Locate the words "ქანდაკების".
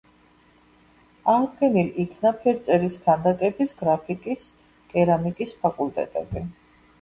3.03-3.75